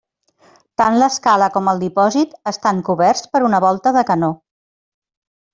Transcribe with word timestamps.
Tant 0.81 0.95
l'escala 1.01 1.49
com 1.57 1.69
el 1.75 1.83
dipòsit 1.83 2.33
estan 2.53 2.81
coberts 2.89 3.29
per 3.35 3.45
una 3.51 3.63
volta 3.69 3.97
de 3.99 4.07
canó. 4.13 4.35